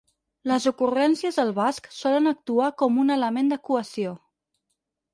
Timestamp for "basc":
1.59-1.91